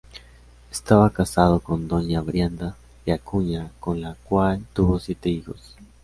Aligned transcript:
Estaba 0.71 1.11
casado 1.11 1.59
con 1.59 1.87
doña 1.87 2.21
Brianda 2.21 2.75
de 3.05 3.11
Acuña, 3.13 3.69
con 3.79 4.01
la 4.01 4.15
cual 4.23 4.65
tuvo 4.73 4.97
siete 4.97 5.29
hijos. 5.29 5.77